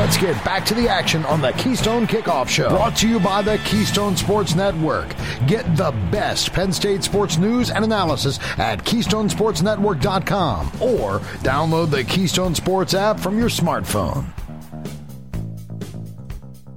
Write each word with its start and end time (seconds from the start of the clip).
Let's 0.00 0.16
get 0.16 0.42
back 0.46 0.64
to 0.64 0.72
the 0.72 0.88
action 0.88 1.26
on 1.26 1.42
the 1.42 1.52
Keystone 1.52 2.06
Kickoff 2.06 2.48
Show. 2.48 2.70
Brought 2.70 2.96
to 2.96 3.06
you 3.06 3.20
by 3.20 3.42
the 3.42 3.58
Keystone 3.66 4.16
Sports 4.16 4.54
Network. 4.54 5.14
Get 5.46 5.76
the 5.76 5.90
best 6.10 6.54
Penn 6.54 6.72
State 6.72 7.04
sports 7.04 7.36
news 7.36 7.70
and 7.70 7.84
analysis 7.84 8.38
at 8.56 8.82
KeystonesportsNetwork.com 8.82 10.68
or 10.80 11.18
download 11.42 11.90
the 11.90 12.02
Keystone 12.02 12.54
Sports 12.54 12.94
app 12.94 13.20
from 13.20 13.38
your 13.38 13.50
smartphone. 13.50 14.24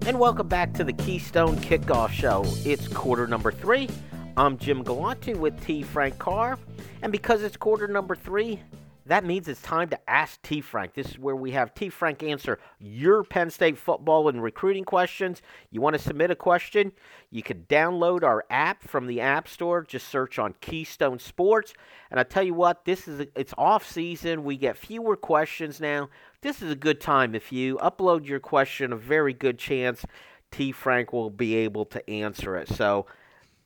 And 0.05 0.19
welcome 0.19 0.49
back 0.49 0.73
to 0.73 0.83
the 0.83 0.91
Keystone 0.91 1.55
Kickoff 1.55 2.09
Show. 2.09 2.43
It's 2.69 2.89
quarter 2.89 3.25
number 3.25 3.53
three. 3.53 3.87
I'm 4.35 4.57
Jim 4.57 4.83
Galante 4.83 5.33
with 5.33 5.57
T. 5.65 5.81
Frank 5.81 6.19
Carr. 6.19 6.59
And 7.01 7.09
because 7.09 7.41
it's 7.41 7.55
quarter 7.55 7.87
number 7.87 8.15
three, 8.15 8.59
that 9.05 9.25
means 9.25 9.47
it's 9.47 9.61
time 9.61 9.89
to 9.89 10.09
ask 10.09 10.41
T. 10.41 10.61
Frank. 10.61 10.93
This 10.93 11.09
is 11.11 11.19
where 11.19 11.35
we 11.35 11.51
have 11.51 11.73
T. 11.73 11.89
Frank 11.89 12.23
answer 12.23 12.59
your 12.79 13.23
Penn 13.23 13.49
State 13.49 13.77
football 13.77 14.29
and 14.29 14.41
recruiting 14.41 14.85
questions. 14.85 15.41
You 15.71 15.81
want 15.81 15.95
to 15.95 16.01
submit 16.01 16.31
a 16.31 16.35
question? 16.35 16.93
You 17.29 17.43
can 17.43 17.63
download 17.63 18.23
our 18.23 18.45
app 18.49 18.83
from 18.83 19.07
the 19.07 19.19
App 19.19 19.47
Store. 19.47 19.83
Just 19.83 20.07
search 20.07 20.39
on 20.39 20.55
Keystone 20.61 21.19
Sports. 21.19 21.73
And 22.11 22.19
I 22.19 22.23
tell 22.23 22.43
you 22.43 22.53
what, 22.53 22.85
this 22.85 23.07
is 23.07 23.19
a, 23.19 23.27
it's 23.35 23.53
off 23.57 23.89
season. 23.89 24.43
We 24.43 24.55
get 24.55 24.77
fewer 24.77 25.17
questions 25.17 25.81
now. 25.81 26.09
This 26.41 26.61
is 26.61 26.71
a 26.71 26.75
good 26.75 27.01
time. 27.01 27.35
If 27.35 27.51
you 27.51 27.77
upload 27.77 28.25
your 28.25 28.39
question, 28.39 28.93
a 28.93 28.97
very 28.97 29.33
good 29.33 29.57
chance 29.57 30.05
T. 30.51 30.71
Frank 30.71 31.11
will 31.11 31.29
be 31.29 31.55
able 31.55 31.85
to 31.85 32.09
answer 32.09 32.55
it. 32.55 32.69
So 32.69 33.07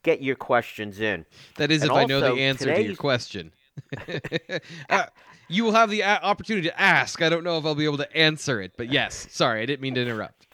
get 0.04 0.22
your 0.22 0.36
questions 0.36 1.00
in. 1.00 1.26
That 1.58 1.70
is, 1.70 1.84
And 1.84 1.92
if 1.92 1.98
I 1.98 2.06
know 2.06 2.22
the 2.22 2.42
answer 2.42 2.74
to 2.74 2.82
your 2.82 2.96
question. 2.96 3.52
uh, 4.90 5.06
you 5.48 5.64
will 5.64 5.72
have 5.74 5.90
the 5.90 6.02
a- 6.02 6.22
opportunity 6.22 6.68
to 6.68 6.82
ask. 6.82 7.22
I 7.22 7.30
don't 7.30 7.44
know 7.44 7.58
if 7.58 7.66
I'll 7.66 7.76
be 7.76 7.86
able 7.86 7.98
to 7.98 8.18
answer 8.18 8.62
it, 8.62 8.74
but 8.78 8.92
yes. 8.92 9.28
Sorry, 9.32 9.62
I 9.62 9.66
didn't 9.66 9.82
mean 9.82 9.96
to 9.96 10.02
interrupt. 10.02 10.48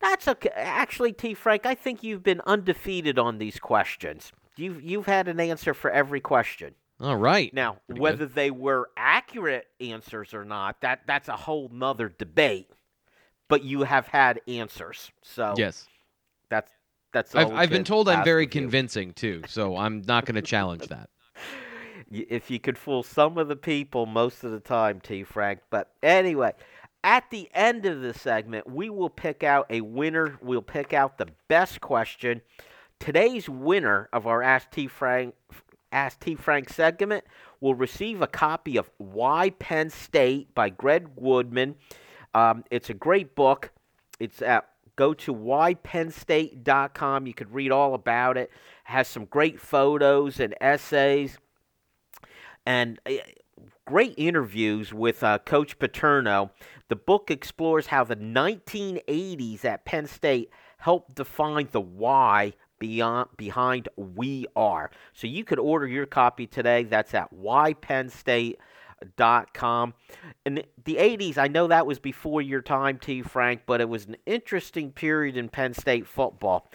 That's 0.00 0.28
okay. 0.28 0.50
Actually, 0.54 1.12
T. 1.12 1.34
Frank, 1.34 1.64
I 1.66 1.74
think 1.74 2.02
you've 2.02 2.22
been 2.22 2.42
undefeated 2.46 3.18
on 3.18 3.38
these 3.38 3.58
questions. 3.58 4.32
You've 4.56 4.82
you've 4.82 5.06
had 5.06 5.28
an 5.28 5.40
answer 5.40 5.74
for 5.74 5.90
every 5.90 6.20
question. 6.20 6.74
All 7.00 7.16
right. 7.16 7.52
Now, 7.52 7.78
Pretty 7.86 8.00
whether 8.00 8.26
they 8.26 8.50
were 8.50 8.90
accurate 8.96 9.66
answers 9.80 10.32
or 10.34 10.44
not, 10.44 10.80
that 10.82 11.00
that's 11.06 11.28
a 11.28 11.36
whole 11.36 11.68
nother 11.72 12.08
debate. 12.08 12.68
But 13.48 13.62
you 13.64 13.82
have 13.82 14.06
had 14.08 14.40
answers, 14.48 15.10
so 15.22 15.54
Yes. 15.56 15.86
that's 16.50 16.70
that's. 17.12 17.34
I've, 17.34 17.52
I've 17.52 17.70
been 17.70 17.84
told 17.84 18.08
I'm 18.08 18.24
very 18.24 18.44
of 18.44 18.54
you. 18.54 18.60
convincing 18.60 19.12
too, 19.12 19.42
so 19.46 19.76
I'm 19.76 20.02
not 20.02 20.24
going 20.24 20.36
to 20.36 20.42
challenge 20.42 20.86
that. 20.88 21.10
If 22.14 22.50
you 22.50 22.60
could 22.60 22.78
fool 22.78 23.02
some 23.02 23.38
of 23.38 23.48
the 23.48 23.56
people 23.56 24.06
most 24.06 24.44
of 24.44 24.52
the 24.52 24.60
time, 24.60 25.00
T. 25.00 25.24
Frank. 25.24 25.60
But 25.70 25.90
anyway, 26.02 26.52
at 27.02 27.30
the 27.30 27.48
end 27.54 27.84
of 27.86 28.00
the 28.00 28.14
segment, 28.14 28.70
we 28.70 28.88
will 28.88 29.10
pick 29.10 29.42
out 29.42 29.66
a 29.70 29.80
winner. 29.80 30.38
We'll 30.40 30.62
pick 30.62 30.92
out 30.92 31.18
the 31.18 31.28
best 31.48 31.80
question. 31.80 32.40
Today's 32.98 33.48
winner 33.48 34.08
of 34.12 34.26
our 34.26 34.42
Ask 34.42 34.70
T. 34.70 34.86
Frank 34.86 35.34
Ask 35.92 36.20
T. 36.20 36.34
Frank 36.34 36.68
segment 36.70 37.24
will 37.60 37.74
receive 37.74 38.20
a 38.20 38.26
copy 38.26 38.76
of 38.76 38.90
Why 38.98 39.50
Penn 39.50 39.90
State 39.90 40.52
by 40.54 40.68
Greg 40.68 41.08
Woodman. 41.14 41.76
Um, 42.34 42.64
it's 42.70 42.90
a 42.90 42.94
great 42.94 43.36
book. 43.36 43.70
It's 44.18 44.42
at 44.42 44.68
go 44.96 45.14
to 45.14 45.32
whypennstate.com. 45.34 47.26
You 47.26 47.34
could 47.34 47.54
read 47.54 47.70
all 47.70 47.94
about 47.94 48.36
it. 48.36 48.50
Has 48.84 49.08
some 49.08 49.24
great 49.26 49.60
photos 49.60 50.40
and 50.40 50.54
essays 50.60 51.38
and 52.66 52.98
uh, 53.06 53.12
great 53.86 54.14
interviews 54.16 54.92
with 54.92 55.22
uh, 55.22 55.38
Coach 55.38 55.78
Paterno. 55.78 56.50
The 56.88 56.96
book 56.96 57.30
explores 57.30 57.86
how 57.88 58.04
the 58.04 58.16
1980s 58.16 59.64
at 59.64 59.84
Penn 59.84 60.06
State 60.06 60.50
helped 60.78 61.14
define 61.14 61.68
the 61.72 61.80
why 61.80 62.54
beyond 62.78 63.28
behind 63.36 63.88
we 63.96 64.46
are. 64.54 64.90
So 65.12 65.26
you 65.26 65.44
could 65.44 65.58
order 65.58 65.86
your 65.86 66.06
copy 66.06 66.46
today. 66.46 66.84
That's 66.84 67.14
at 67.14 67.34
whypennstate.com. 67.34 69.94
In 70.44 70.62
the 70.84 70.96
80s, 70.96 71.38
I 71.38 71.48
know 71.48 71.66
that 71.68 71.86
was 71.86 71.98
before 71.98 72.42
your 72.42 72.62
time, 72.62 72.98
T. 72.98 73.22
Frank, 73.22 73.62
but 73.66 73.80
it 73.80 73.88
was 73.88 74.06
an 74.06 74.16
interesting 74.26 74.92
period 74.92 75.36
in 75.36 75.48
Penn 75.48 75.74
State 75.74 76.06
football. 76.06 76.70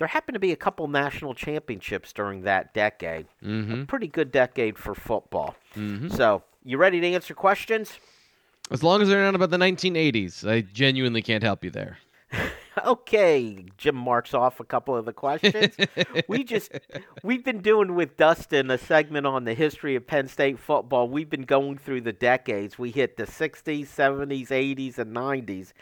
There 0.00 0.08
happened 0.08 0.32
to 0.32 0.40
be 0.40 0.50
a 0.50 0.56
couple 0.56 0.88
national 0.88 1.34
championships 1.34 2.14
during 2.14 2.40
that 2.44 2.72
decade. 2.72 3.26
Mm-hmm. 3.44 3.82
A 3.82 3.84
pretty 3.84 4.06
good 4.06 4.32
decade 4.32 4.78
for 4.78 4.94
football. 4.94 5.54
Mm-hmm. 5.76 6.08
So, 6.08 6.42
you 6.64 6.78
ready 6.78 7.02
to 7.02 7.06
answer 7.06 7.34
questions? 7.34 7.98
As 8.70 8.82
long 8.82 9.02
as 9.02 9.10
they're 9.10 9.22
not 9.22 9.34
about 9.34 9.50
the 9.50 9.58
1980s, 9.58 10.50
I 10.50 10.62
genuinely 10.62 11.20
can't 11.20 11.42
help 11.42 11.62
you 11.62 11.70
there. 11.70 11.98
Okay, 12.84 13.66
Jim 13.76 13.96
marks 13.96 14.32
off 14.32 14.60
a 14.60 14.64
couple 14.64 14.96
of 14.96 15.04
the 15.04 15.12
questions. 15.12 15.74
we 16.28 16.44
just 16.44 16.70
we've 17.22 17.44
been 17.44 17.60
doing 17.60 17.94
with 17.94 18.16
Dustin 18.16 18.70
a 18.70 18.78
segment 18.78 19.26
on 19.26 19.44
the 19.44 19.52
history 19.54 19.96
of 19.96 20.06
Penn 20.06 20.28
State 20.28 20.58
football. 20.58 21.08
We've 21.08 21.28
been 21.28 21.42
going 21.42 21.78
through 21.78 22.02
the 22.02 22.12
decades. 22.12 22.78
We 22.78 22.92
hit 22.92 23.16
the 23.16 23.24
60s, 23.24 23.88
70s, 23.88 24.48
80s 24.48 24.98
and 24.98 25.14
90s. 25.14 25.72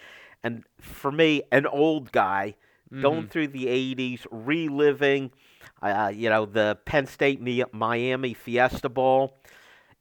And 0.42 0.64
for 0.80 1.12
me, 1.12 1.42
an 1.52 1.66
old 1.66 2.10
guy 2.10 2.56
going 2.90 3.22
mm-hmm. 3.22 3.28
through 3.28 3.48
the 3.48 3.66
80s, 3.66 4.26
reliving 4.30 5.30
uh, 5.82 5.86
uh, 5.86 6.08
you 6.08 6.28
know, 6.28 6.46
the 6.46 6.78
Penn 6.84 7.06
State 7.06 7.40
Miami 7.72 8.34
Fiesta 8.34 8.88
Bowl. 8.88 9.36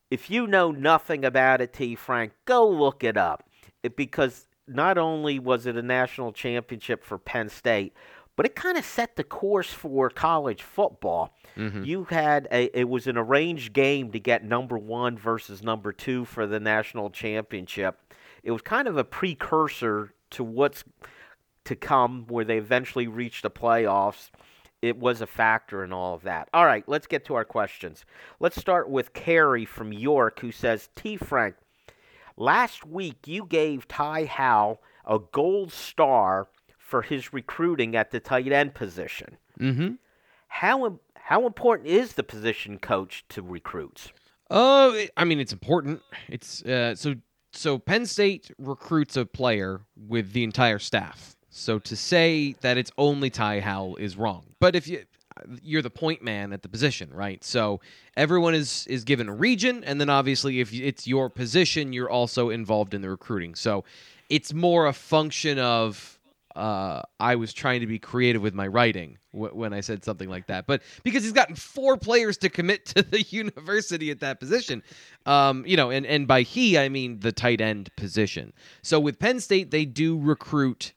If 0.10 0.30
you 0.30 0.48
know 0.48 0.72
nothing 0.72 1.26
about 1.26 1.62
it, 1.62 1.74
T. 1.74 1.96
Frank, 1.96 2.34
go 2.46 2.68
look 2.68 3.04
it 3.04 3.18
up. 3.18 3.50
It, 3.84 3.96
because 3.96 4.48
not 4.68 4.98
only 4.98 5.40
was 5.40 5.66
it 5.66 5.76
a 5.76 5.82
national 5.82 6.32
championship 6.32 7.04
for 7.04 7.18
Penn 7.18 7.50
State, 7.50 7.94
but 8.36 8.46
it 8.46 8.56
kind 8.56 8.78
of 8.78 8.86
set 8.86 9.16
the 9.16 9.24
course 9.24 9.74
for 9.74 10.10
college 10.10 10.62
football. 10.62 11.36
Mm-hmm. 11.56 11.84
You 11.84 12.04
had 12.06 12.48
a 12.52 12.66
it 12.78 12.88
was 12.88 13.08
an 13.08 13.18
arranged 13.18 13.74
game 13.74 14.12
to 14.12 14.20
get 14.20 14.44
number 14.44 14.78
1 14.78 15.18
versus 15.18 15.64
number 15.64 15.92
2 15.92 16.26
for 16.26 16.46
the 16.46 16.60
national 16.60 17.10
championship. 17.10 18.00
It 18.44 18.52
was 18.52 18.62
kind 18.62 18.88
of 18.88 18.96
a 18.98 19.04
precursor 19.04 20.14
to 20.32 20.44
what's 20.44 20.84
to 21.68 21.76
come 21.76 22.26
where 22.28 22.46
they 22.46 22.58
eventually 22.58 23.08
reached 23.08 23.44
the 23.44 23.52
playoffs. 23.52 24.30
It 24.82 24.98
was 24.98 25.22
a 25.22 25.28
factor 25.28 25.84
in 25.84 25.92
all 25.94 26.14
of 26.14 26.24
that. 26.24 26.50
All 26.54 26.66
right, 26.66 26.84
let's 26.88 27.08
get 27.08 27.26
to 27.26 27.36
our 27.36 27.46
questions. 27.46 28.06
Let's 28.40 28.60
start 28.60 28.90
with 28.90 29.14
Carrie 29.14 29.66
from 29.66 29.92
York 29.94 30.40
who 30.40 30.52
says, 30.52 30.90
T. 30.96 31.18
Frank, 31.18 31.56
Last 32.40 32.86
week, 32.86 33.28
you 33.28 33.46
gave 33.46 33.88
Ty 33.88 34.26
Howle 34.26 34.80
a 35.06 35.18
gold 35.32 35.72
star 35.74 36.48
for 36.78 37.02
his 37.02 37.34
recruiting 37.34 37.96
at 37.96 38.12
the 38.12 38.20
tight 38.20 38.52
end 38.52 38.76
position. 38.76 39.38
Mm-hmm. 39.60 39.94
How 40.48 41.00
how 41.16 41.48
important 41.48 41.90
is 41.90 42.14
the 42.14 42.22
position 42.24 42.78
coach 42.78 43.26
to 43.30 43.42
recruits? 43.42 44.12
Oh, 44.52 44.94
it- 44.94 45.10
I 45.18 45.26
mean, 45.26 45.40
it's 45.40 45.52
important. 45.52 46.02
It's 46.30 46.64
uh, 46.64 46.94
so 46.96 47.16
so. 47.52 47.80
Penn 47.80 48.06
State 48.06 48.52
recruits 48.60 49.18
a 49.18 49.26
player 49.26 49.82
with 49.96 50.34
the 50.34 50.44
entire 50.44 50.80
staff. 50.80 51.36
So 51.58 51.80
to 51.80 51.96
say 51.96 52.56
that 52.62 52.78
it's 52.78 52.92
only 52.98 53.30
Ty 53.30 53.62
Howle 53.62 53.96
is 53.98 54.16
wrong. 54.16 54.44
But 54.60 54.76
if 54.76 54.88
you 54.88 55.04
you're 55.62 55.82
the 55.82 55.90
point 55.90 56.24
man 56.24 56.52
at 56.52 56.62
the 56.62 56.70
position, 56.70 57.12
right? 57.14 57.44
So 57.44 57.80
everyone 58.16 58.56
is 58.56 58.88
is 58.88 59.04
given 59.04 59.30
a 59.30 59.34
region, 59.34 59.84
and 59.84 60.00
then 60.00 60.10
obviously 60.10 60.60
if 60.60 60.74
it's 60.74 61.08
your 61.08 61.30
position, 61.30 61.94
you're 61.94 62.10
also 62.10 62.50
involved 62.50 62.94
in 62.94 63.02
the 63.02 63.10
recruiting. 63.10 63.56
So 63.56 63.84
it's 64.30 64.54
more 64.54 64.88
a 64.88 64.94
function 64.94 65.60
of 65.60 66.18
uh, 66.56 67.04
I 67.20 67.36
was 67.36 67.54
trying 67.54 67.82
to 67.82 67.88
be 67.88 68.00
creative 68.00 68.42
with 68.42 68.56
my 68.56 68.66
writing 68.66 69.20
w- 69.32 69.54
when 69.54 69.74
I 69.74 69.82
said 69.82 70.04
something 70.04 70.28
like 70.28 70.48
that. 70.48 70.66
But 70.66 70.82
because 71.04 71.24
he's 71.24 71.32
gotten 71.32 71.56
four 71.56 71.98
players 71.98 72.36
to 72.40 72.50
commit 72.50 72.86
to 72.88 73.04
the 73.04 73.22
university 73.30 74.10
at 74.10 74.22
that 74.22 74.40
position, 74.40 74.82
um, 75.28 75.64
you 75.68 75.78
know, 75.78 75.92
and, 75.92 76.04
and 76.06 76.28
by 76.28 76.42
he, 76.42 76.78
I 76.78 76.90
mean 76.90 77.20
the 77.20 77.32
tight 77.32 77.62
end 77.62 77.96
position. 77.96 78.54
So 78.82 79.00
with 79.00 79.20
Penn 79.20 79.40
State, 79.40 79.70
they 79.70 79.86
do 79.86 80.20
recruit 80.20 80.94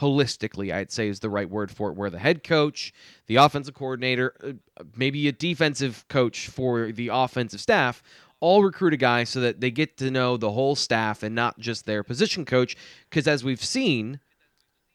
holistically, 0.00 0.72
I'd 0.72 0.90
say 0.90 1.08
is 1.08 1.20
the 1.20 1.30
right 1.30 1.48
word 1.48 1.70
for 1.70 1.90
it, 1.90 1.96
where 1.96 2.10
the 2.10 2.18
head 2.18 2.42
coach, 2.42 2.92
the 3.26 3.36
offensive 3.36 3.74
coordinator, 3.74 4.34
uh, 4.42 4.84
maybe 4.96 5.28
a 5.28 5.32
defensive 5.32 6.06
coach 6.08 6.48
for 6.48 6.92
the 6.92 7.08
offensive 7.12 7.60
staff 7.60 8.02
all 8.42 8.64
recruit 8.64 8.92
a 8.92 8.96
guy 8.96 9.22
so 9.22 9.40
that 9.40 9.60
they 9.60 9.70
get 9.70 9.96
to 9.96 10.10
know 10.10 10.36
the 10.36 10.50
whole 10.50 10.74
staff 10.74 11.22
and 11.22 11.32
not 11.32 11.60
just 11.60 11.86
their 11.86 12.02
position 12.02 12.44
coach. 12.44 12.76
Because 13.08 13.28
as 13.28 13.44
we've 13.44 13.64
seen, 13.64 14.18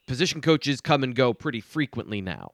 position 0.06 0.42
coaches 0.42 0.82
come 0.82 1.02
and 1.02 1.16
go 1.16 1.34
pretty 1.34 1.62
frequently 1.62 2.20
now, 2.20 2.52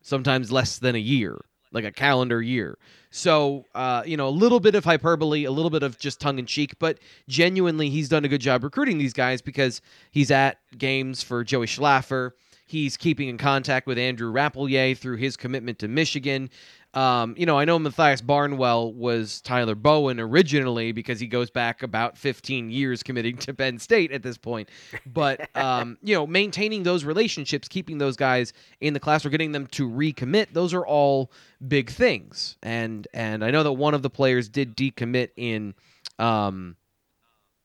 sometimes 0.00 0.52
less 0.52 0.78
than 0.78 0.94
a 0.94 1.00
year, 1.00 1.40
like 1.72 1.84
a 1.84 1.92
calendar 1.92 2.42
year. 2.42 2.78
So, 3.10 3.64
uh, 3.74 4.02
you 4.04 4.16
know, 4.16 4.28
a 4.28 4.30
little 4.30 4.60
bit 4.60 4.74
of 4.74 4.84
hyperbole, 4.84 5.44
a 5.44 5.50
little 5.50 5.70
bit 5.70 5.82
of 5.82 5.98
just 5.98 6.20
tongue 6.20 6.38
in 6.38 6.46
cheek, 6.46 6.78
but 6.78 6.98
genuinely, 7.28 7.88
he's 7.88 8.08
done 8.08 8.24
a 8.24 8.28
good 8.28 8.40
job 8.40 8.64
recruiting 8.64 8.98
these 8.98 9.14
guys 9.14 9.40
because 9.40 9.80
he's 10.10 10.30
at 10.30 10.58
games 10.76 11.22
for 11.22 11.42
Joey 11.44 11.66
Schlaffer. 11.66 12.32
He's 12.66 12.98
keeping 12.98 13.28
in 13.28 13.38
contact 13.38 13.86
with 13.86 13.96
Andrew 13.96 14.30
Rappleyea 14.30 14.98
through 14.98 15.16
his 15.16 15.38
commitment 15.38 15.78
to 15.78 15.88
Michigan. 15.88 16.50
Um, 16.94 17.34
you 17.36 17.44
know, 17.44 17.58
I 17.58 17.66
know 17.66 17.78
Matthias 17.78 18.22
Barnwell 18.22 18.92
was 18.94 19.42
Tyler 19.42 19.74
Bowen 19.74 20.18
originally 20.18 20.92
because 20.92 21.20
he 21.20 21.26
goes 21.26 21.50
back 21.50 21.82
about 21.82 22.16
15 22.16 22.70
years 22.70 23.02
committing 23.02 23.36
to 23.38 23.52
Penn 23.52 23.78
State 23.78 24.10
at 24.10 24.22
this 24.22 24.38
point. 24.38 24.70
But 25.06 25.54
um, 25.56 25.98
you 26.02 26.14
know, 26.14 26.26
maintaining 26.26 26.84
those 26.84 27.04
relationships, 27.04 27.68
keeping 27.68 27.98
those 27.98 28.16
guys 28.16 28.52
in 28.80 28.94
the 28.94 29.00
class 29.00 29.26
or 29.26 29.30
getting 29.30 29.52
them 29.52 29.66
to 29.68 29.88
recommit, 29.88 30.48
those 30.52 30.72
are 30.72 30.86
all 30.86 31.30
big 31.66 31.90
things. 31.90 32.56
And 32.62 33.06
and 33.12 33.44
I 33.44 33.50
know 33.50 33.62
that 33.62 33.72
one 33.72 33.94
of 33.94 34.02
the 34.02 34.10
players 34.10 34.48
did 34.48 34.76
decommit 34.76 35.30
in 35.36 35.74
um, 36.18 36.76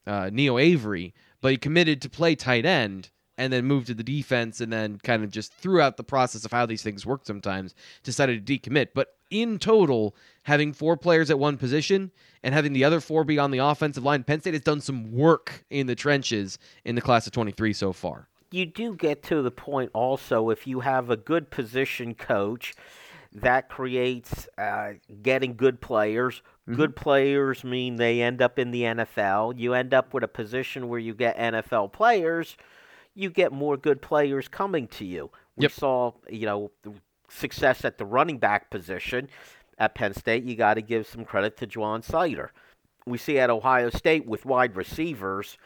uh, 0.06 0.30
Neeo 0.32 0.62
Avery, 0.62 1.14
but 1.40 1.52
he 1.52 1.58
committed 1.58 2.02
to 2.02 2.10
play 2.10 2.36
tight 2.36 2.66
end 2.66 3.10
and 3.38 3.52
then 3.52 3.66
moved 3.66 3.88
to 3.88 3.94
the 3.94 4.04
defense 4.04 4.62
and 4.62 4.72
then 4.72 5.00
kind 5.04 5.24
of 5.24 5.32
just 5.32 5.54
throughout 5.54 5.98
the 5.98 6.04
process 6.04 6.46
of 6.46 6.52
how 6.52 6.66
these 6.66 6.84
things 6.84 7.06
work 7.06 7.22
sometimes 7.26 7.74
decided 8.04 8.46
to 8.46 8.60
decommit 8.60 8.90
but 8.94 9.16
in 9.30 9.58
total 9.58 10.16
having 10.44 10.74
four 10.74 10.96
players 10.96 11.30
at 11.30 11.40
one 11.40 11.58
position 11.58 12.12
and 12.44 12.54
having 12.54 12.74
the 12.74 12.84
other 12.84 13.00
four 13.00 13.24
be 13.24 13.40
on 13.40 13.52
the 13.52 13.58
offensive 13.58 14.04
line 14.04 14.24
penn 14.24 14.40
state 14.40 14.54
has 14.54 14.64
done 14.64 14.82
some 14.82 15.12
work 15.12 15.66
in 15.70 15.88
the 15.88 15.96
trenches 15.96 16.60
in 16.86 16.96
the 16.96 17.02
class 17.02 17.26
of 17.26 17.34
23 17.34 17.74
so 17.74 17.92
far 17.92 18.28
you 18.52 18.66
do 18.66 18.96
get 18.96 19.24
to 19.24 19.42
the 19.42 19.52
point 19.52 19.90
also 19.94 20.50
if 20.50 20.68
you 20.68 20.82
have 20.82 21.10
a 21.10 21.18
good 21.18 21.50
position 21.50 22.14
coach 22.14 22.76
that 23.36 23.68
creates 23.70 24.48
uh, 24.58 24.94
getting 25.22 25.56
good 25.56 25.82
players. 25.82 26.42
Mm-hmm. 26.68 26.76
Good 26.76 26.96
players 26.96 27.64
mean 27.64 27.96
they 27.96 28.22
end 28.22 28.42
up 28.42 28.60
in 28.60 28.72
the 28.72 28.84
NFL. 28.84 29.58
You 29.58 29.74
end 29.74 29.94
up 29.94 30.14
with 30.14 30.24
a 30.24 30.28
position 30.28 30.88
where 30.88 31.00
you 31.00 31.14
get 31.14 31.38
NFL 31.38 31.92
players 31.94 32.56
you 33.16 33.30
get 33.30 33.52
more 33.52 33.78
good 33.78 34.02
players 34.02 34.48
coming 34.48 34.88
to 34.88 35.06
you. 35.06 35.30
We 35.56 35.64
yep. 35.64 35.72
saw, 35.72 36.14
you 36.30 36.46
know, 36.46 36.72
success 37.30 37.86
at 37.86 37.98
the 37.98 38.06
running 38.06 38.38
back 38.38 38.70
position 38.70 39.30
at 39.78 39.96
Penn 39.96 40.14
State. 40.14 40.44
You 40.44 40.56
got 40.56 40.76
to 40.76 40.82
give 40.82 41.08
some 41.08 41.26
credit 41.26 41.58
to 41.58 41.68
Ja'Juan 41.68 42.06
Seider. 42.06 42.50
We 43.06 43.18
see 43.18 43.38
at 43.40 43.50
Ohio 43.50 43.90
State 43.90 44.26
with 44.26 44.46
wide 44.46 44.76
receivers, 44.76 45.58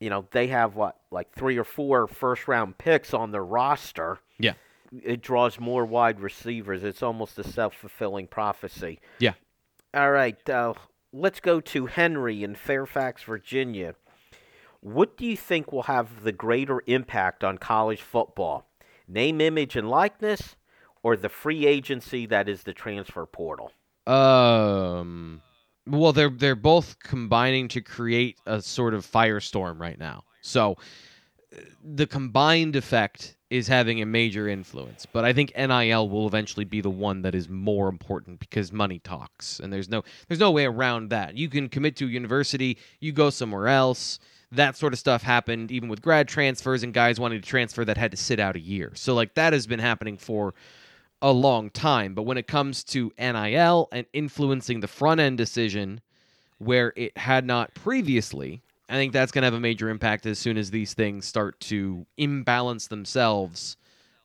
you 0.00 0.10
know, 0.10 0.26
they 0.32 0.48
have 0.48 0.74
what, 0.76 0.96
like 1.10 1.32
three 1.32 1.56
or 1.56 1.64
four 1.64 2.06
first 2.06 2.46
round 2.46 2.78
picks 2.78 3.14
on 3.14 3.30
their 3.30 3.44
roster. 3.44 4.18
Yeah. 4.38 4.54
It 5.02 5.22
draws 5.22 5.58
more 5.58 5.84
wide 5.84 6.20
receivers. 6.20 6.84
It's 6.84 7.02
almost 7.02 7.38
a 7.38 7.44
self 7.44 7.74
fulfilling 7.74 8.26
prophecy. 8.26 9.00
Yeah. 9.18 9.32
All 9.94 10.10
right. 10.10 10.48
Uh, 10.48 10.74
let's 11.12 11.40
go 11.40 11.60
to 11.60 11.86
Henry 11.86 12.44
in 12.44 12.54
Fairfax, 12.54 13.22
Virginia. 13.22 13.94
What 14.84 15.16
do 15.16 15.24
you 15.24 15.34
think 15.34 15.72
will 15.72 15.84
have 15.84 16.24
the 16.24 16.32
greater 16.32 16.82
impact 16.86 17.42
on 17.42 17.56
college 17.56 18.02
football? 18.02 18.68
Name, 19.08 19.40
image, 19.40 19.76
and 19.76 19.88
likeness, 19.88 20.56
or 21.02 21.16
the 21.16 21.30
free 21.30 21.66
agency 21.66 22.26
that 22.26 22.50
is 22.50 22.64
the 22.64 22.74
transfer 22.74 23.24
portal? 23.24 23.72
Um, 24.06 25.40
well, 25.86 26.12
they're 26.12 26.28
they're 26.28 26.54
both 26.54 26.98
combining 26.98 27.68
to 27.68 27.80
create 27.80 28.36
a 28.44 28.60
sort 28.60 28.92
of 28.92 29.10
firestorm 29.10 29.80
right 29.80 29.98
now. 29.98 30.24
So 30.42 30.76
the 31.82 32.06
combined 32.06 32.76
effect 32.76 33.38
is 33.48 33.66
having 33.66 34.02
a 34.02 34.06
major 34.06 34.48
influence. 34.48 35.06
But 35.10 35.24
I 35.24 35.32
think 35.32 35.56
NIL 35.56 36.10
will 36.10 36.26
eventually 36.26 36.66
be 36.66 36.82
the 36.82 36.90
one 36.90 37.22
that 37.22 37.34
is 37.34 37.48
more 37.48 37.88
important 37.88 38.38
because 38.38 38.70
money 38.70 38.98
talks, 38.98 39.60
and 39.60 39.72
there's 39.72 39.88
no 39.88 40.04
there's 40.28 40.40
no 40.40 40.50
way 40.50 40.66
around 40.66 41.08
that. 41.08 41.38
You 41.38 41.48
can 41.48 41.70
commit 41.70 41.96
to 41.96 42.04
a 42.04 42.08
university, 42.08 42.76
you 43.00 43.12
go 43.12 43.30
somewhere 43.30 43.68
else 43.68 44.18
that 44.56 44.76
sort 44.76 44.92
of 44.92 44.98
stuff 44.98 45.22
happened 45.22 45.70
even 45.70 45.88
with 45.88 46.02
grad 46.02 46.28
transfers 46.28 46.82
and 46.82 46.92
guys 46.92 47.20
wanting 47.20 47.40
to 47.40 47.48
transfer 47.48 47.84
that 47.84 47.96
had 47.96 48.10
to 48.10 48.16
sit 48.16 48.40
out 48.40 48.56
a 48.56 48.60
year. 48.60 48.92
So 48.94 49.14
like 49.14 49.34
that 49.34 49.52
has 49.52 49.66
been 49.66 49.80
happening 49.80 50.16
for 50.16 50.54
a 51.22 51.32
long 51.32 51.70
time. 51.70 52.14
But 52.14 52.22
when 52.22 52.38
it 52.38 52.46
comes 52.46 52.84
to 52.84 53.12
NIL 53.18 53.88
and 53.92 54.06
influencing 54.12 54.80
the 54.80 54.88
front 54.88 55.20
end 55.20 55.38
decision 55.38 56.00
where 56.58 56.92
it 56.96 57.16
had 57.16 57.44
not 57.44 57.74
previously, 57.74 58.62
I 58.88 58.94
think 58.94 59.12
that's 59.12 59.32
going 59.32 59.42
to 59.42 59.46
have 59.46 59.54
a 59.54 59.60
major 59.60 59.88
impact 59.88 60.26
as 60.26 60.38
soon 60.38 60.58
as 60.58 60.70
these 60.70 60.94
things 60.94 61.24
start 61.24 61.58
to 61.60 62.06
imbalance 62.16 62.88
themselves 62.88 63.76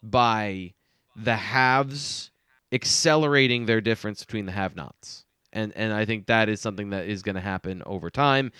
by 0.03 0.73
the 1.15 1.35
haves 1.35 2.31
accelerating 2.71 3.65
their 3.65 3.81
difference 3.81 4.23
between 4.23 4.45
the 4.45 4.51
have 4.51 4.75
nots. 4.75 5.25
And 5.51 5.73
and 5.75 5.91
I 5.91 6.05
think 6.05 6.27
that 6.27 6.47
is 6.49 6.61
something 6.61 6.91
that 6.91 7.07
is 7.07 7.23
going 7.23 7.35
to 7.35 7.41
happen 7.41 7.81
over 7.85 8.09
time 8.09 8.51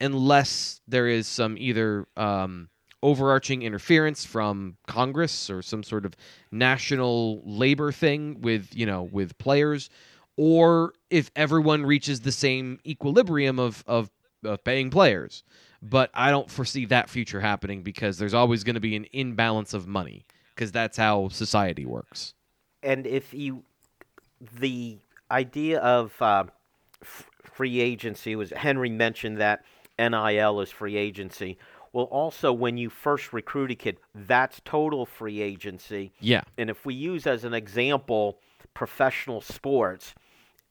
unless 0.00 0.80
there 0.86 1.06
is 1.06 1.26
some 1.26 1.56
either 1.58 2.06
um, 2.16 2.68
overarching 3.02 3.62
interference 3.62 4.24
from 4.24 4.76
Congress 4.86 5.50
or 5.50 5.62
some 5.62 5.82
sort 5.82 6.04
of 6.04 6.14
national 6.50 7.42
labor 7.44 7.92
thing 7.92 8.40
with 8.40 8.74
you 8.74 8.86
know 8.86 9.02
with 9.02 9.36
players, 9.38 9.90
or 10.36 10.92
if 11.10 11.30
everyone 11.36 11.84
reaches 11.84 12.20
the 12.20 12.32
same 12.32 12.78
equilibrium 12.86 13.58
of 13.58 13.84
of, 13.86 14.10
of 14.44 14.62
paying 14.64 14.90
players. 14.90 15.42
But 15.80 16.10
I 16.12 16.30
don't 16.30 16.50
foresee 16.50 16.86
that 16.86 17.08
future 17.08 17.40
happening 17.40 17.82
because 17.82 18.18
there's 18.18 18.34
always 18.34 18.64
going 18.64 18.74
to 18.74 18.80
be 18.80 18.96
an 18.96 19.06
imbalance 19.12 19.74
of 19.74 19.86
money 19.86 20.26
because 20.54 20.72
that's 20.72 20.96
how 20.96 21.28
society 21.28 21.86
works. 21.86 22.34
And 22.82 23.06
if 23.06 23.32
you, 23.32 23.62
the 24.58 24.98
idea 25.30 25.78
of 25.78 26.20
uh, 26.20 26.44
free 27.02 27.80
agency 27.80 28.34
was 28.34 28.50
Henry 28.50 28.90
mentioned 28.90 29.38
that 29.38 29.64
NIL 29.98 30.60
is 30.60 30.70
free 30.70 30.96
agency. 30.96 31.58
Well, 31.92 32.06
also, 32.06 32.52
when 32.52 32.76
you 32.76 32.90
first 32.90 33.32
recruit 33.32 33.70
a 33.70 33.74
kid, 33.74 33.98
that's 34.14 34.60
total 34.64 35.06
free 35.06 35.40
agency. 35.40 36.12
Yeah. 36.20 36.42
And 36.56 36.70
if 36.70 36.84
we 36.84 36.94
use 36.94 37.26
as 37.26 37.44
an 37.44 37.54
example 37.54 38.38
professional 38.74 39.40
sports, 39.40 40.14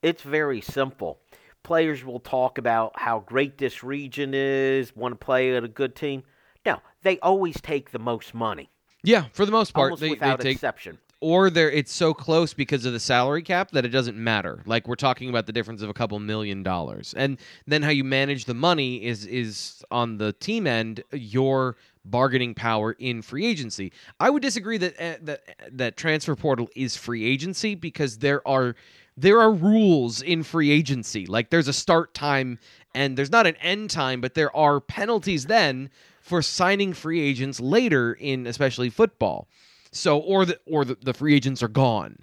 it's 0.01 0.21
very 0.21 0.61
simple. 0.61 1.19
Players 1.63 2.05
will 2.05 2.19
talk 2.19 2.57
about 2.57 2.93
how 2.95 3.19
great 3.19 3.57
this 3.57 3.83
region 3.83 4.33
is, 4.33 4.95
want 4.95 5.13
to 5.13 5.17
play 5.17 5.55
at 5.55 5.63
a 5.63 5.67
good 5.67 5.95
team. 5.95 6.23
No, 6.65 6.81
they 7.01 7.19
always 7.19 7.59
take 7.59 7.91
the 7.91 7.99
most 7.99 8.33
money. 8.33 8.69
Yeah, 9.03 9.25
for 9.33 9.45
the 9.45 9.51
most 9.51 9.73
part, 9.73 9.85
Almost 9.85 10.01
they, 10.01 10.09
without 10.11 10.39
they 10.39 10.49
take 10.49 10.55
exception 10.55 10.99
or 11.19 11.49
there 11.49 11.71
it's 11.71 11.91
so 11.91 12.13
close 12.13 12.53
because 12.53 12.85
of 12.85 12.93
the 12.93 12.99
salary 12.99 13.41
cap 13.41 13.71
that 13.71 13.85
it 13.85 13.89
doesn't 13.89 14.17
matter. 14.17 14.61
Like 14.65 14.87
we're 14.87 14.95
talking 14.95 15.29
about 15.29 15.45
the 15.45 15.51
difference 15.51 15.81
of 15.81 15.89
a 15.89 15.93
couple 15.93 16.19
million 16.19 16.63
dollars. 16.63 17.13
And 17.17 17.37
then 17.65 17.81
how 17.81 17.89
you 17.89 18.03
manage 18.03 18.45
the 18.45 18.53
money 18.53 19.03
is 19.03 19.25
is 19.25 19.83
on 19.89 20.17
the 20.17 20.33
team 20.33 20.67
end 20.67 21.03
your 21.11 21.75
bargaining 22.05 22.53
power 22.53 22.93
in 22.93 23.21
free 23.21 23.45
agency. 23.45 23.91
I 24.19 24.29
would 24.29 24.41
disagree 24.41 24.77
that 24.77 24.99
uh, 24.99 25.17
that 25.23 25.41
that 25.71 25.97
transfer 25.97 26.35
portal 26.35 26.69
is 26.75 26.95
free 26.95 27.25
agency 27.25 27.75
because 27.75 28.19
there 28.19 28.47
are 28.47 28.75
there 29.17 29.41
are 29.41 29.51
rules 29.51 30.21
in 30.21 30.43
free 30.43 30.69
agency. 30.69 31.25
Like 31.25 31.49
there's 31.49 31.67
a 31.67 31.73
start 31.73 32.13
time 32.13 32.59
and 32.93 33.17
there's 33.17 33.31
not 33.31 33.47
an 33.47 33.55
end 33.57 33.89
time, 33.89 34.21
but 34.21 34.35
there 34.35 34.55
are 34.55 34.79
penalties 34.79 35.45
then 35.45 35.89
for 36.21 36.41
signing 36.41 36.93
free 36.93 37.21
agents 37.21 37.59
later 37.59 38.13
in 38.13 38.45
especially 38.45 38.89
football. 38.89 39.47
So 39.91 40.19
or 40.19 40.45
the 40.45 40.59
or 40.65 40.85
the, 40.85 40.97
the 41.01 41.13
free 41.13 41.35
agents 41.35 41.63
are 41.63 41.67
gone. 41.67 42.19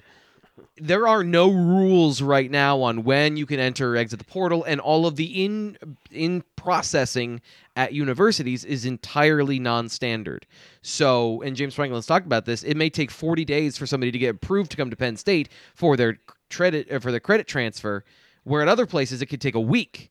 There 0.77 1.07
are 1.07 1.23
no 1.23 1.51
rules 1.51 2.21
right 2.21 2.51
now 2.51 2.83
on 2.83 3.05
when 3.05 3.37
you 3.37 3.47
can 3.47 3.61
enter 3.61 3.95
or 3.95 3.97
exit 3.97 4.19
the 4.19 4.25
portal, 4.25 4.65
and 4.65 4.81
all 4.81 5.07
of 5.07 5.17
the 5.17 5.45
in 5.45 5.77
in 6.11 6.43
processing 6.57 7.41
at 7.77 7.93
universities 7.93 8.65
is 8.65 8.85
entirely 8.85 9.59
non-standard. 9.59 10.47
So, 10.83 11.43
and 11.43 11.57
James 11.57 11.75
Franklin's 11.75 12.07
talked 12.07 12.27
about 12.27 12.45
this. 12.45 12.63
It 12.63 12.77
may 12.77 12.91
take 12.91 13.11
40 13.11 13.45
days 13.45 13.77
for 13.77 13.87
somebody 13.87 14.13
to 14.13 14.19
get 14.19 14.35
approved 14.35 14.71
to 14.73 14.77
come 14.77 14.91
to 14.91 14.97
Penn 14.97 15.17
State 15.17 15.49
for 15.75 15.97
their 15.97 16.19
credit 16.51 16.91
uh, 16.91 16.99
for 16.99 17.11
their 17.11 17.21
credit 17.21 17.47
transfer, 17.47 18.05
where 18.45 18.63
at 18.63 18.69
other 18.69 18.87
places 18.87 19.23
it 19.23 19.27
could 19.27 19.41
take 19.41 19.55
a 19.55 19.61
week. 19.61 20.11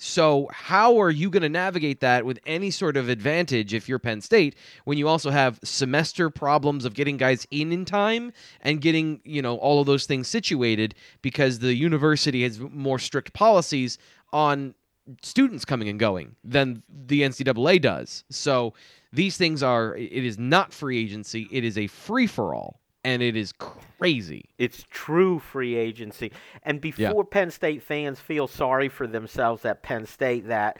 So, 0.00 0.48
how 0.52 1.00
are 1.00 1.10
you 1.10 1.28
going 1.28 1.42
to 1.42 1.48
navigate 1.48 1.98
that 2.00 2.24
with 2.24 2.38
any 2.46 2.70
sort 2.70 2.96
of 2.96 3.08
advantage 3.08 3.74
if 3.74 3.88
you're 3.88 3.98
Penn 3.98 4.20
State 4.20 4.54
when 4.84 4.96
you 4.96 5.08
also 5.08 5.30
have 5.30 5.58
semester 5.64 6.30
problems 6.30 6.84
of 6.84 6.94
getting 6.94 7.16
guys 7.16 7.48
in 7.50 7.72
in 7.72 7.84
time 7.84 8.32
and 8.60 8.80
getting, 8.80 9.20
you 9.24 9.42
know, 9.42 9.56
all 9.56 9.80
of 9.80 9.88
those 9.88 10.06
things 10.06 10.28
situated 10.28 10.94
because 11.20 11.58
the 11.58 11.74
university 11.74 12.44
has 12.44 12.60
more 12.60 13.00
strict 13.00 13.32
policies 13.32 13.98
on 14.32 14.72
students 15.20 15.64
coming 15.64 15.88
and 15.88 15.98
going 15.98 16.36
than 16.44 16.84
the 16.88 17.22
NCAA 17.22 17.82
does. 17.82 18.22
So, 18.30 18.74
these 19.12 19.36
things 19.36 19.64
are, 19.64 19.96
it 19.96 20.24
is 20.24 20.38
not 20.38 20.72
free 20.72 21.02
agency, 21.02 21.48
it 21.50 21.64
is 21.64 21.76
a 21.76 21.88
free 21.88 22.28
for 22.28 22.54
all 22.54 22.78
and 23.08 23.22
it 23.22 23.36
is 23.36 23.52
crazy. 23.52 24.44
It's 24.58 24.84
true 24.90 25.38
free 25.38 25.76
agency. 25.76 26.30
And 26.62 26.78
before 26.78 27.02
Yeah. 27.02 27.30
Penn 27.30 27.50
State 27.50 27.82
fans 27.82 28.20
feel 28.20 28.46
sorry 28.46 28.90
for 28.90 29.06
themselves 29.06 29.64
at 29.64 29.82
Penn 29.82 30.04
State 30.04 30.48
that 30.48 30.78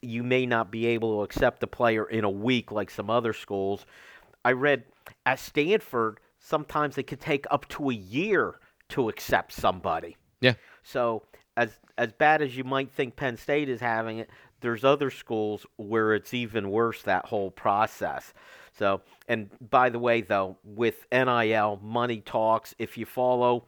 you 0.00 0.22
may 0.22 0.46
not 0.46 0.70
be 0.70 0.86
able 0.86 1.18
to 1.18 1.22
accept 1.22 1.62
a 1.62 1.66
player 1.66 2.06
in 2.06 2.24
a 2.24 2.30
week 2.30 2.72
like 2.72 2.88
some 2.88 3.10
other 3.10 3.34
schools, 3.34 3.84
I 4.42 4.52
read 4.52 4.84
at 5.26 5.38
Stanford 5.38 6.18
sometimes 6.38 6.96
it 6.96 7.02
could 7.02 7.20
take 7.20 7.44
up 7.50 7.68
to 7.68 7.90
a 7.90 7.94
year 7.94 8.58
to 8.88 9.10
accept 9.10 9.52
somebody. 9.52 10.16
Yeah. 10.40 10.54
So 10.82 11.24
as 11.58 11.78
as 11.98 12.12
bad 12.12 12.40
as 12.40 12.56
you 12.56 12.64
might 12.64 12.90
think 12.90 13.16
Penn 13.16 13.36
State 13.36 13.68
is 13.68 13.80
having 13.80 14.18
it, 14.18 14.30
there's 14.60 14.84
other 14.84 15.10
schools 15.10 15.66
where 15.76 16.14
it's 16.14 16.32
even 16.32 16.70
worse 16.70 17.02
that 17.02 17.26
whole 17.26 17.50
process. 17.50 18.32
So, 18.78 19.00
and 19.28 19.48
by 19.70 19.88
the 19.88 19.98
way, 19.98 20.20
though, 20.20 20.56
with 20.64 21.06
NIL, 21.10 21.80
money 21.82 22.20
talks. 22.20 22.74
If 22.78 22.98
you 22.98 23.06
follow 23.06 23.64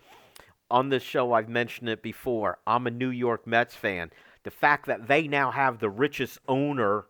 on 0.70 0.90
this 0.90 1.02
show, 1.02 1.32
I've 1.32 1.48
mentioned 1.48 1.88
it 1.88 2.02
before. 2.02 2.58
I'm 2.66 2.86
a 2.86 2.90
New 2.90 3.10
York 3.10 3.46
Mets 3.46 3.74
fan. 3.74 4.10
The 4.44 4.50
fact 4.50 4.86
that 4.86 5.08
they 5.08 5.26
now 5.26 5.50
have 5.50 5.78
the 5.78 5.90
richest 5.90 6.38
owner 6.46 7.06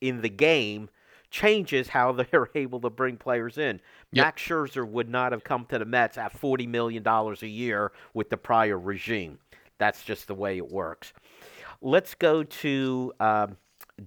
in 0.00 0.22
the 0.22 0.28
game 0.28 0.88
changes 1.30 1.88
how 1.88 2.12
they're 2.30 2.50
able 2.54 2.80
to 2.80 2.90
bring 2.90 3.16
players 3.16 3.58
in. 3.58 3.80
Yep. 4.12 4.24
Max 4.24 4.42
Scherzer 4.42 4.86
would 4.86 5.08
not 5.08 5.32
have 5.32 5.44
come 5.44 5.66
to 5.66 5.78
the 5.78 5.84
Mets 5.84 6.18
at 6.18 6.38
$40 6.38 6.68
million 6.68 7.06
a 7.06 7.46
year 7.46 7.92
with 8.14 8.30
the 8.30 8.36
prior 8.36 8.78
regime. 8.78 9.38
That's 9.78 10.04
just 10.04 10.26
the 10.26 10.34
way 10.34 10.56
it 10.58 10.70
works. 10.70 11.12
Let's 11.80 12.14
go 12.14 12.42
to 12.42 13.12
um, 13.18 13.56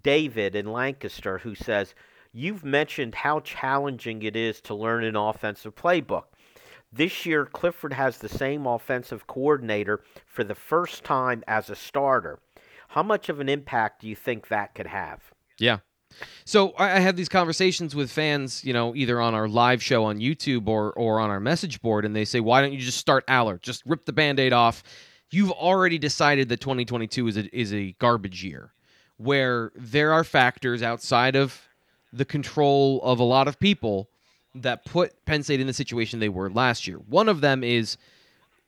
David 0.03 0.55
in 0.55 0.71
Lancaster, 0.71 1.39
who 1.39 1.55
says, 1.55 1.95
You've 2.33 2.65
mentioned 2.65 3.13
how 3.13 3.41
challenging 3.41 4.23
it 4.23 4.35
is 4.35 4.59
to 4.61 4.73
learn 4.73 5.03
an 5.03 5.15
offensive 5.15 5.75
playbook. 5.75 6.23
This 6.91 7.25
year, 7.25 7.45
Clifford 7.45 7.93
has 7.93 8.17
the 8.17 8.29
same 8.29 8.65
offensive 8.65 9.27
coordinator 9.27 10.01
for 10.25 10.43
the 10.43 10.55
first 10.55 11.03
time 11.03 11.43
as 11.47 11.69
a 11.69 11.75
starter. 11.75 12.39
How 12.89 13.03
much 13.03 13.29
of 13.29 13.39
an 13.39 13.49
impact 13.49 14.01
do 14.01 14.07
you 14.07 14.15
think 14.15 14.47
that 14.47 14.73
could 14.73 14.87
have? 14.87 15.21
Yeah. 15.59 15.79
So 16.45 16.73
I 16.77 16.99
have 16.99 17.15
these 17.15 17.29
conversations 17.29 17.95
with 17.95 18.11
fans, 18.11 18.63
you 18.63 18.73
know, 18.73 18.95
either 18.95 19.19
on 19.19 19.33
our 19.33 19.47
live 19.47 19.81
show 19.81 20.03
on 20.03 20.19
YouTube 20.19 20.67
or 20.67 20.91
or 20.93 21.19
on 21.19 21.31
our 21.31 21.39
message 21.39 21.81
board, 21.81 22.05
and 22.05 22.15
they 22.15 22.25
say, 22.25 22.39
"Why 22.39 22.61
don't 22.61 22.71
you 22.71 22.79
just 22.79 22.99
start 22.99 23.25
Allar? 23.27 23.59
Just 23.59 23.83
rip 23.85 24.05
the 24.05 24.13
Band-Aid 24.13 24.53
off." 24.53 24.83
You've 25.31 25.51
already 25.51 25.97
decided 25.97 26.49
that 26.49 26.61
2022 26.61 27.27
is 27.27 27.37
a, 27.37 27.57
is 27.57 27.73
a 27.73 27.93
garbage 27.93 28.43
year, 28.43 28.73
where 29.17 29.71
there 29.75 30.13
are 30.13 30.23
factors 30.23 30.83
outside 30.83 31.35
of 31.35 31.67
the 32.13 32.25
control 32.25 33.01
of 33.03 33.19
a 33.19 33.23
lot 33.23 33.47
of 33.47 33.59
people 33.59 34.07
that 34.55 34.85
put 34.85 35.25
Penn 35.25 35.43
State 35.43 35.59
in 35.59 35.67
the 35.67 35.73
situation 35.73 36.19
they 36.19 36.29
were 36.29 36.49
last 36.49 36.87
year. 36.87 36.97
One 36.97 37.27
of 37.27 37.41
them 37.41 37.63
is 37.63 37.97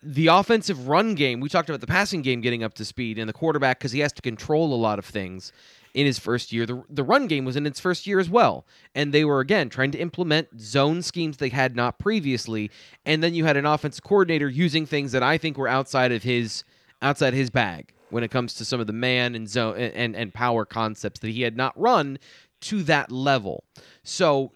the 0.02 0.28
offensive 0.28 0.88
run 0.88 1.16
game. 1.16 1.40
We 1.40 1.50
talked 1.50 1.70
about 1.70 1.82
the 1.82 1.88
passing 1.88 2.22
game 2.22 2.42
getting 2.42 2.64
up 2.64 2.74
to 2.76 2.86
speed, 2.86 3.18
and 3.18 3.30
the 3.30 3.34
quarterback 3.34 3.80
because 3.80 3.92
he 3.92 4.00
has 4.00 4.14
to 4.14 4.22
control 4.22 4.74
a 4.74 4.76
lot 4.76 5.00
of 5.00 5.06
things 5.06 5.52
in 5.94 6.06
his 6.06 6.20
first 6.20 6.52
year. 6.52 6.66
The 6.66 6.84
the 6.90 7.04
run 7.04 7.28
game 7.28 7.46
was 7.46 7.56
in 7.56 7.66
its 7.66 7.80
first 7.80 8.06
year 8.06 8.20
as 8.20 8.30
well, 8.30 8.66
and 8.94 9.14
they 9.14 9.26
were 9.26 9.40
again 9.40 9.70
trying 9.70 9.92
to 9.92 10.00
implement 10.00 10.60
zone 10.60 11.02
schemes 11.02 11.38
they 11.38 11.50
had 11.50 11.76
not 11.76 12.00
previously. 12.00 12.70
And 13.06 13.24
then 13.24 13.34
you 13.34 13.46
had 13.46 13.58
an 13.58 13.66
offensive 13.66 14.04
coordinator 14.04 14.50
using 14.50 14.86
things 14.86 15.12
that 15.12 15.24
I 15.24 15.38
think 15.38 15.58
were 15.58 15.68
outside 15.68 16.12
of 16.12 16.24
his 16.24 16.64
outside 17.02 17.34
his 17.34 17.50
bag 17.50 17.94
when 18.10 18.24
it 18.24 18.32
comes 18.32 18.54
to 18.56 18.66
some 18.66 18.80
of 18.80 18.88
the 18.88 18.94
man 18.94 19.34
and 19.36 19.50
zone 19.50 19.76
and 19.78 19.94
and, 19.94 20.16
and 20.16 20.34
power 20.34 20.66
concepts 20.66 21.20
that 21.22 21.30
he 21.30 21.42
had 21.42 21.58
not 21.58 21.80
run 21.80 22.20
to 22.62 22.84
that 22.84 23.12
level. 23.12 23.64
So 24.04 24.52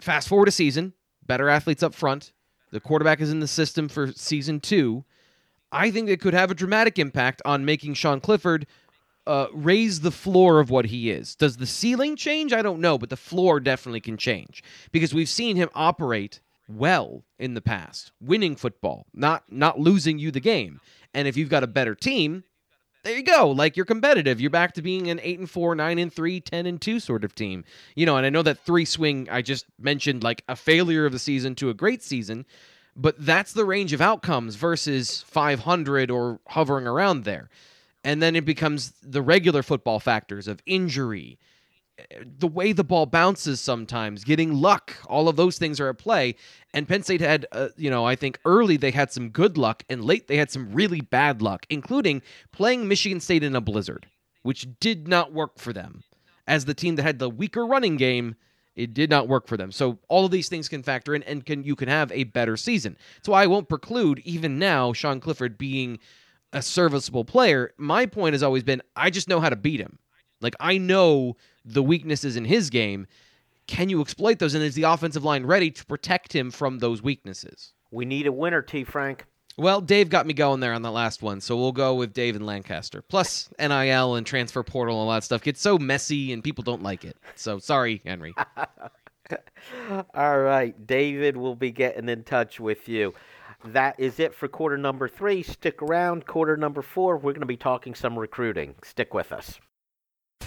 fast 0.00 0.28
forward 0.28 0.48
a 0.48 0.52
season, 0.52 0.94
better 1.26 1.48
athletes 1.48 1.82
up 1.82 1.94
front. 1.94 2.32
The 2.70 2.80
quarterback 2.80 3.20
is 3.20 3.30
in 3.30 3.40
the 3.40 3.48
system 3.48 3.88
for 3.88 4.12
season 4.12 4.60
two. 4.60 5.04
I 5.72 5.90
think 5.90 6.08
it 6.08 6.20
could 6.20 6.34
have 6.34 6.50
a 6.50 6.54
dramatic 6.54 6.98
impact 6.98 7.42
on 7.44 7.64
making 7.64 7.94
Sean 7.94 8.20
Clifford 8.20 8.66
uh, 9.26 9.46
raise 9.52 10.00
the 10.00 10.10
floor 10.10 10.58
of 10.58 10.70
what 10.70 10.86
he 10.86 11.10
is. 11.10 11.34
Does 11.36 11.58
the 11.58 11.66
ceiling 11.66 12.16
change? 12.16 12.52
I 12.52 12.62
don't 12.62 12.80
know, 12.80 12.96
but 12.96 13.10
the 13.10 13.16
floor 13.16 13.60
definitely 13.60 14.00
can 14.00 14.16
change 14.16 14.62
because 14.90 15.12
we've 15.12 15.28
seen 15.28 15.56
him 15.56 15.68
operate 15.74 16.40
well 16.66 17.24
in 17.38 17.54
the 17.54 17.60
past, 17.60 18.12
winning 18.20 18.56
football, 18.56 19.06
not 19.14 19.44
not 19.50 19.78
losing 19.78 20.18
you 20.18 20.30
the 20.30 20.40
game. 20.40 20.80
And 21.14 21.28
if 21.28 21.36
you've 21.36 21.48
got 21.48 21.64
a 21.64 21.68
better 21.68 21.94
team, 21.94 22.44
there 23.04 23.16
you 23.16 23.22
go. 23.22 23.50
Like 23.50 23.76
you're 23.76 23.86
competitive. 23.86 24.40
You're 24.40 24.50
back 24.50 24.74
to 24.74 24.82
being 24.82 25.08
an 25.08 25.20
8 25.22 25.38
and 25.38 25.50
4, 25.50 25.74
9 25.74 25.98
and 25.98 26.12
3, 26.12 26.40
10 26.40 26.66
and 26.66 26.80
2 26.80 27.00
sort 27.00 27.24
of 27.24 27.34
team. 27.34 27.64
You 27.94 28.06
know, 28.06 28.16
and 28.16 28.26
I 28.26 28.30
know 28.30 28.42
that 28.42 28.58
three 28.58 28.84
swing 28.84 29.28
I 29.30 29.42
just 29.42 29.66
mentioned 29.78 30.22
like 30.22 30.42
a 30.48 30.56
failure 30.56 31.06
of 31.06 31.12
the 31.12 31.18
season 31.18 31.54
to 31.56 31.70
a 31.70 31.74
great 31.74 32.02
season, 32.02 32.44
but 32.96 33.14
that's 33.18 33.52
the 33.52 33.64
range 33.64 33.92
of 33.92 34.00
outcomes 34.00 34.56
versus 34.56 35.22
500 35.22 36.10
or 36.10 36.40
hovering 36.48 36.86
around 36.86 37.24
there. 37.24 37.48
And 38.04 38.22
then 38.22 38.36
it 38.36 38.44
becomes 38.44 38.92
the 39.02 39.22
regular 39.22 39.62
football 39.62 40.00
factors 40.00 40.48
of 40.48 40.62
injury, 40.66 41.38
the 42.38 42.48
way 42.48 42.72
the 42.72 42.84
ball 42.84 43.06
bounces 43.06 43.60
sometimes, 43.60 44.24
getting 44.24 44.54
luck, 44.54 44.94
all 45.06 45.28
of 45.28 45.36
those 45.36 45.58
things 45.58 45.80
are 45.80 45.88
at 45.88 45.98
play. 45.98 46.36
And 46.72 46.86
Penn 46.86 47.02
State 47.02 47.20
had, 47.20 47.46
uh, 47.52 47.68
you 47.76 47.90
know, 47.90 48.04
I 48.04 48.16
think 48.16 48.38
early 48.44 48.76
they 48.76 48.90
had 48.90 49.12
some 49.12 49.30
good 49.30 49.58
luck, 49.58 49.84
and 49.88 50.04
late 50.04 50.28
they 50.28 50.36
had 50.36 50.50
some 50.50 50.72
really 50.72 51.00
bad 51.00 51.42
luck, 51.42 51.66
including 51.70 52.22
playing 52.52 52.88
Michigan 52.88 53.20
State 53.20 53.42
in 53.42 53.56
a 53.56 53.60
blizzard, 53.60 54.06
which 54.42 54.68
did 54.80 55.08
not 55.08 55.32
work 55.32 55.58
for 55.58 55.72
them. 55.72 56.02
As 56.46 56.64
the 56.64 56.74
team 56.74 56.96
that 56.96 57.02
had 57.02 57.18
the 57.18 57.30
weaker 57.30 57.66
running 57.66 57.96
game, 57.96 58.36
it 58.74 58.94
did 58.94 59.10
not 59.10 59.28
work 59.28 59.48
for 59.48 59.56
them. 59.56 59.72
So 59.72 59.98
all 60.08 60.24
of 60.24 60.30
these 60.30 60.48
things 60.48 60.68
can 60.68 60.82
factor 60.82 61.14
in, 61.14 61.22
and 61.24 61.44
can 61.44 61.64
you 61.64 61.74
can 61.74 61.88
have 61.88 62.12
a 62.12 62.24
better 62.24 62.56
season. 62.56 62.96
So 63.22 63.32
I 63.32 63.46
won't 63.46 63.68
preclude 63.68 64.20
even 64.20 64.58
now 64.58 64.92
Sean 64.92 65.20
Clifford 65.20 65.58
being 65.58 65.98
a 66.52 66.62
serviceable 66.62 67.24
player. 67.24 67.72
My 67.76 68.06
point 68.06 68.34
has 68.34 68.42
always 68.42 68.62
been 68.62 68.80
I 68.96 69.10
just 69.10 69.28
know 69.28 69.40
how 69.40 69.50
to 69.50 69.56
beat 69.56 69.80
him. 69.80 69.98
Like 70.40 70.54
I 70.60 70.78
know 70.78 71.36
the 71.64 71.82
weaknesses 71.82 72.36
in 72.36 72.44
his 72.44 72.70
game. 72.70 73.06
Can 73.66 73.90
you 73.90 74.00
exploit 74.00 74.38
those? 74.38 74.54
And 74.54 74.64
is 74.64 74.74
the 74.74 74.84
offensive 74.84 75.24
line 75.24 75.44
ready 75.44 75.70
to 75.70 75.84
protect 75.84 76.34
him 76.34 76.50
from 76.50 76.78
those 76.78 77.02
weaknesses? 77.02 77.74
We 77.90 78.06
need 78.06 78.26
a 78.26 78.32
winner, 78.32 78.62
T. 78.62 78.84
Frank. 78.84 79.26
Well, 79.58 79.80
Dave 79.80 80.08
got 80.08 80.24
me 80.24 80.34
going 80.34 80.60
there 80.60 80.72
on 80.72 80.82
the 80.82 80.92
last 80.92 81.20
one, 81.20 81.40
so 81.40 81.56
we'll 81.56 81.72
go 81.72 81.96
with 81.96 82.12
Dave 82.12 82.36
and 82.36 82.46
Lancaster. 82.46 83.02
Plus, 83.02 83.50
NIL 83.58 84.14
and 84.14 84.24
transfer 84.24 84.62
portal 84.62 85.00
and 85.00 85.08
all 85.08 85.14
that 85.14 85.24
stuff 85.24 85.42
gets 85.42 85.60
so 85.60 85.78
messy 85.78 86.32
and 86.32 86.44
people 86.44 86.62
don't 86.62 86.82
like 86.82 87.04
it. 87.04 87.16
So 87.34 87.58
sorry, 87.58 88.00
Henry. 88.06 88.34
All 90.14 90.38
right, 90.38 90.86
David 90.86 91.36
will 91.36 91.56
be 91.56 91.70
getting 91.72 92.08
in 92.08 92.22
touch 92.22 92.60
with 92.60 92.88
you. 92.88 93.14
That 93.64 93.98
is 93.98 94.20
it 94.20 94.32
for 94.32 94.46
quarter 94.46 94.78
number 94.78 95.08
three. 95.08 95.42
Stick 95.42 95.82
around. 95.82 96.26
Quarter 96.26 96.56
number 96.56 96.80
four, 96.80 97.16
we're 97.16 97.32
going 97.32 97.40
to 97.40 97.46
be 97.46 97.56
talking 97.56 97.94
some 97.94 98.16
recruiting. 98.18 98.76
Stick 98.84 99.12
with 99.12 99.32
us. 99.32 99.58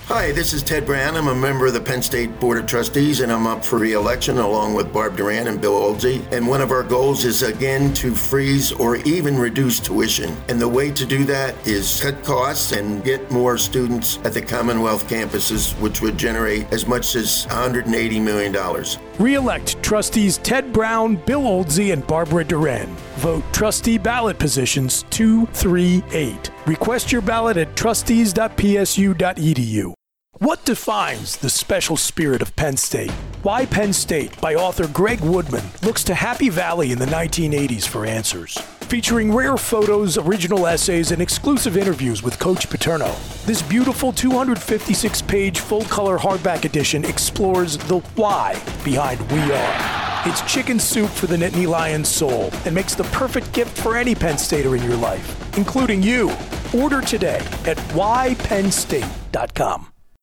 Hi, 0.05 0.31
this 0.31 0.51
is 0.51 0.61
Ted 0.61 0.85
Brown. 0.85 1.15
I'm 1.15 1.27
a 1.27 1.35
member 1.35 1.67
of 1.67 1.73
the 1.73 1.79
Penn 1.79 2.01
State 2.01 2.37
Board 2.39 2.57
of 2.57 2.65
Trustees, 2.65 3.21
and 3.21 3.31
I'm 3.31 3.47
up 3.47 3.63
for 3.63 3.77
re-election 3.77 4.39
along 4.39 4.73
with 4.73 4.91
Barb 4.91 5.15
Doran 5.15 5.47
and 5.47 5.61
Bill 5.61 5.79
Oldsey. 5.79 6.29
And 6.33 6.47
one 6.47 6.59
of 6.59 6.71
our 6.71 6.83
goals 6.83 7.23
is 7.23 7.43
again 7.43 7.93
to 7.93 8.13
freeze 8.13 8.73
or 8.73 8.97
even 8.97 9.37
reduce 9.37 9.79
tuition. 9.79 10.35
And 10.49 10.59
the 10.59 10.67
way 10.67 10.91
to 10.91 11.05
do 11.05 11.23
that 11.25 11.55
is 11.65 12.01
cut 12.01 12.21
costs 12.23 12.73
and 12.73 13.03
get 13.03 13.29
more 13.31 13.57
students 13.57 14.17
at 14.25 14.33
the 14.33 14.41
Commonwealth 14.41 15.07
campuses, 15.07 15.79
which 15.79 16.01
would 16.01 16.17
generate 16.17 16.71
as 16.73 16.87
much 16.87 17.15
as 17.15 17.45
$180 17.45 18.21
million. 18.21 18.53
Re-elect 19.21 19.81
trustees 19.83 20.39
Ted 20.39 20.73
Brown, 20.73 21.15
Bill 21.15 21.43
Oldsey, 21.43 21.93
and 21.93 22.07
Barbara 22.07 22.43
Doran. 22.43 22.87
Vote 23.17 23.43
trustee 23.53 23.99
ballot 23.99 24.39
positions 24.39 25.05
238. 25.11 26.49
Request 26.65 27.11
your 27.11 27.21
ballot 27.21 27.57
at 27.57 27.75
trustees.psu.edu. 27.75 29.93
What 30.39 30.65
defines 30.65 31.37
the 31.37 31.51
special 31.51 31.97
spirit 31.97 32.41
of 32.41 32.55
Penn 32.55 32.77
State? 32.77 33.11
Why 33.43 33.67
Penn 33.67 33.93
State 33.93 34.41
by 34.41 34.55
author 34.55 34.87
Greg 34.87 35.21
Woodman 35.21 35.65
looks 35.83 36.03
to 36.05 36.15
Happy 36.15 36.49
Valley 36.49 36.91
in 36.91 36.97
the 36.97 37.05
1980s 37.05 37.87
for 37.87 38.07
answers. 38.07 38.57
Featuring 38.91 39.33
rare 39.33 39.55
photos, 39.55 40.17
original 40.17 40.67
essays, 40.67 41.13
and 41.13 41.21
exclusive 41.21 41.77
interviews 41.77 42.21
with 42.21 42.37
Coach 42.39 42.69
Paterno. 42.69 43.15
This 43.45 43.61
beautiful 43.61 44.11
256 44.11 45.21
page 45.21 45.61
full 45.61 45.85
color 45.85 46.17
hardback 46.17 46.65
edition 46.65 47.05
explores 47.05 47.77
the 47.77 47.99
why 48.17 48.61
behind 48.83 49.21
We 49.31 49.39
Are. 49.39 50.27
It's 50.27 50.41
chicken 50.41 50.77
soup 50.77 51.09
for 51.09 51.27
the 51.27 51.37
Nittany 51.37 51.65
Lions 51.65 52.09
soul 52.09 52.49
and 52.65 52.75
makes 52.75 52.93
the 52.93 53.05
perfect 53.05 53.53
gift 53.53 53.79
for 53.79 53.95
any 53.95 54.13
Penn 54.13 54.37
Stater 54.37 54.75
in 54.75 54.83
your 54.83 54.97
life, 54.97 55.57
including 55.57 56.03
you. 56.03 56.29
Order 56.77 56.99
today 56.99 57.39
at 57.63 57.77
whypennstate.com. 57.95 59.90